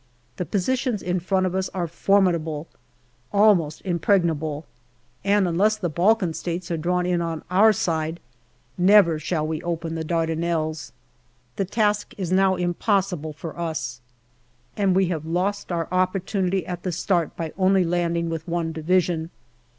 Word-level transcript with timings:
The 0.37 0.47
positions 0.47 1.03
in 1.03 1.19
front 1.19 1.45
of 1.45 1.53
us 1.53 1.69
are 1.75 1.85
formidable, 1.87 2.65
almost 3.31 3.83
im 3.85 3.99
pregnable, 3.99 4.63
and 5.23 5.47
unless 5.47 5.77
the 5.77 5.91
Balkan 5.91 6.33
States 6.33 6.71
are 6.71 6.75
drawn 6.77 7.05
in 7.05 7.21
on 7.21 7.43
our 7.51 7.71
side, 7.71 8.19
never 8.79 9.19
shall 9.19 9.45
we 9.45 9.61
open 9.61 9.93
the 9.93 10.03
Dardanelles. 10.03 10.91
The 11.55 11.65
task 11.65 12.15
is 12.17 12.31
now 12.31 12.55
impossible 12.55 13.33
for 13.33 13.59
us, 13.59 14.01
and 14.75 14.95
we 14.95 15.09
have 15.09 15.27
lost 15.27 15.71
our 15.71 15.87
opportunity 15.91 16.65
at 16.65 16.81
the 16.81 16.91
start 16.91 17.35
by 17.37 17.53
only 17.55 17.83
landing 17.83 18.27
with 18.27 18.47
one 18.47 18.71
Division. 18.71 19.29